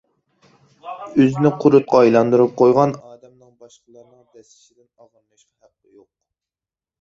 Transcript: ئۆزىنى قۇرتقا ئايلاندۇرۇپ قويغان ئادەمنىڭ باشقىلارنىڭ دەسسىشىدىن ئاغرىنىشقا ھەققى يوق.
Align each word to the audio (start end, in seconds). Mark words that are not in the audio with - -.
ئۆزىنى 1.15 1.51
قۇرتقا 1.63 1.99
ئايلاندۇرۇپ 2.05 2.55
قويغان 2.61 2.95
ئادەمنىڭ 2.95 3.53
باشقىلارنىڭ 3.65 4.25
دەسسىشىدىن 4.39 4.89
ئاغرىنىشقا 4.89 5.69
ھەققى 5.69 5.93
يوق. 6.01 6.09